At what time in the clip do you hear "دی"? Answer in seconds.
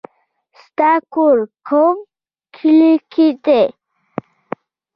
3.45-3.63